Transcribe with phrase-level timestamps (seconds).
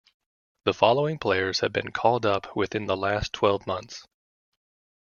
[0.65, 4.07] The following players have been called up within the last twelve months.